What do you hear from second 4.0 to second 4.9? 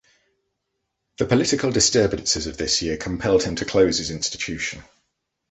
institution.